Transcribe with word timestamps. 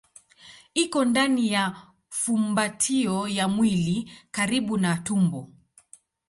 Iko 0.73 1.05
ndani 1.05 1.53
ya 1.53 1.75
fumbatio 2.09 3.27
ya 3.27 3.47
mwili 3.47 4.11
karibu 4.31 4.77
na 4.77 4.97
tumbo. 5.05 5.49